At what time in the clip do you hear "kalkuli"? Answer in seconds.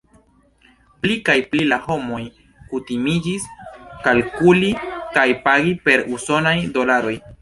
4.07-4.73